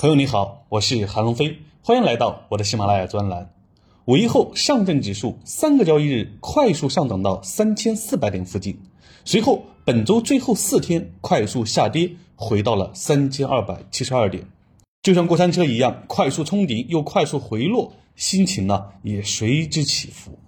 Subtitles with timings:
[0.00, 3.52] 朋友你好，我是韩龙飞，欢迎来到我的喜马拉雅专栏。
[4.04, 8.78] 五一后，上证指数三个交易日快速上涨到三千四百点附近，
[9.24, 14.46] 随后本周最后四天快速下跌，回到了三千二百七十二点，
[15.02, 20.38] 就像过山车一样，快速冲顶又快速回落，心情呢也随之起伏。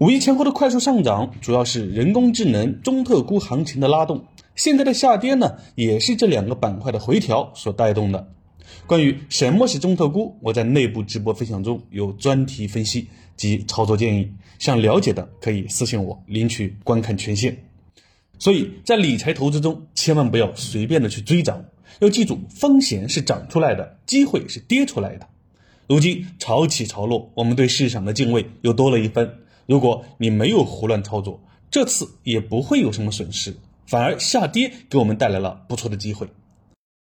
[0.00, 8.34] 五一前后的快速上涨，主要是人工智能、中特估行情的拉动，现在的下跌呢，也是这两个板块的回调所带动的。
[8.86, 17.56] 关于什么是中特估，我在内部直播分享中有专题分析及操作建议，想了解的可以私信我领取观看权限。
[18.38, 21.64] 所以在理财投资中，千万不要随便的去追涨，
[22.00, 25.26] 要记住风险是涨出来的，机会是跌出来的。
[25.88, 29.38] 如今潮起潮落，我们对市场的敬畏又多了一分。
[29.66, 33.56] 如果你没有胡乱操作，这次也不会有什么损失，
[33.86, 36.28] 反而下跌给我们带来了不错的机会。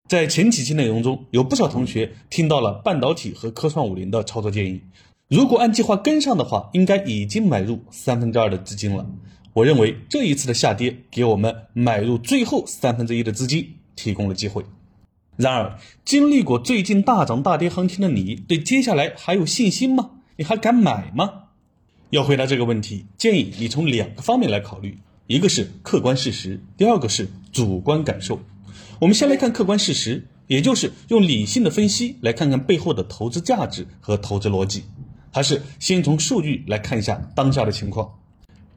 [0.08, 4.82] 在前几期内容中，有不少同学听到了半导体和科创五零的操作建议。
[5.30, 9.06] 如果按计划跟上的话，应该已经买入三分之二的资金了。
[9.54, 14.66] 我认为这一次的下跌给我们买入最后三分之一的资金提供了机会。
[15.38, 20.12] 然而，经历过最近大涨大跌行情的你，对接下来还有信心吗？
[20.36, 21.44] 你还敢买吗？
[22.10, 28.40] 要回答这个问题，建议你从两个方面来考虑：一个是客观事实，第二个是主观感受。
[29.02, 34.84] 我们先来看客观事实，也就是用理性的分析来看看背后的投资价值和投资逻辑，
[35.34, 38.20] 还是先从数据来看一下当下的情况。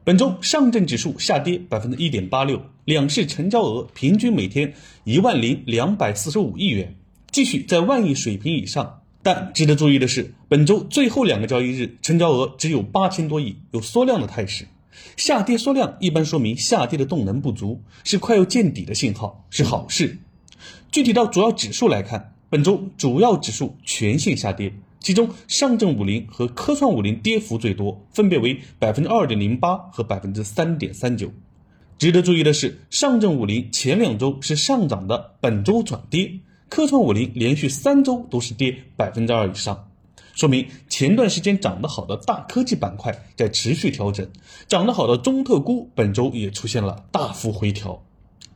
[0.03, 4.73] 本周上证指数下跌百分之一点八六，两市成交额平均每天
[5.03, 6.95] 一万零两百四十五亿元，
[7.29, 9.01] 继续在万亿水平以上。
[9.21, 14.65] 但值得注意的是，本周最后两个交易日成交额只有八千多亿，有缩量的态势。
[15.17, 20.17] 下跌缩量一般说明下跌的动能不足，是快要见底的信号，是好事。
[20.91, 31.31] 具体到主要指数来看，本周主要指数全线下跌，其中上证五零和科创五零跌幅最多，分别为百分之二点零八和百分之三点三九。
[31.97, 39.87] 值得注意的是，上证五零前两周是上涨的，本周转跌；科创五零连续三周都是跌百分之二以上。
[40.35, 44.29] 说明前段时间涨得好的大科技板块在持续调整，
[44.67, 48.03] 涨得好的中特估本周也出现了大幅回调。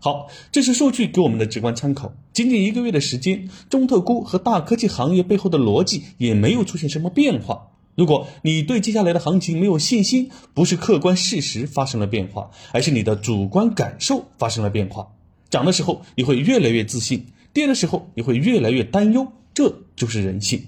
[0.01, 2.13] 好，这是数据给我们的直观参考。
[2.31, 7.67] 仅仅一个月的时间，中特估和大科技行业背后的逻辑也没有出现什么变化。
[7.95, 15.09] 如果你对接下来的行情没有信心，不是客观事实发生了变化，而是你的主观感受发生了变化。
[15.49, 20.67] 涨的时候你会越来越自信，跌的时候你会越来越担忧，这就是人性。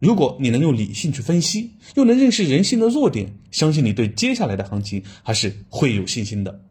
[0.00, 6.62] 如果你能用理性去分析，又能认识人性的弱点，相信你对接下来的行情还是会有信心的。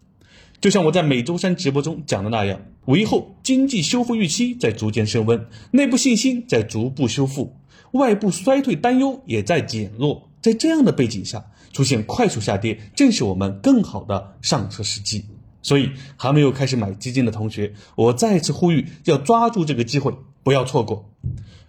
[0.60, 7.56] 就像我在每周三直播中讲的那样，五一后经济修复预期在逐渐升温，内部信心在逐步修复，
[7.92, 10.30] 外部衰退担忧也在减弱。
[10.42, 15.24] 在这样的背景下，出现快速下跌，正是我们更好的上车时机。
[15.62, 21.12] 所以，还没有开始买基金的同学，我再次呼吁，要抓住这个机会，不要错过。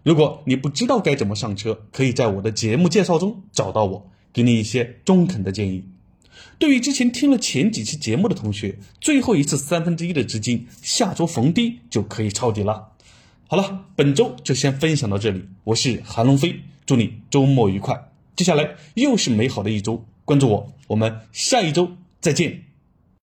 [0.02, 5.84] 如果你不知道该怎么上车，可以在我的节目介绍中找到我，给你一些中肯的建议。
[6.58, 12.92] 对于之前听了前几期节目的同学，最后一次三分之一的资金，下周逢低就可以抄底了。
[13.46, 18.10] 好了，本周就先分享到这里，我是韩龙飞，祝你周末愉快。
[18.36, 22.69] 接下来又是美好的一周，关注我，我们下一周再见。